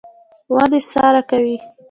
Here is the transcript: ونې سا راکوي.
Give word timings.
ونې 0.55 0.79
سا 0.91 1.03
راکوي. 1.13 1.57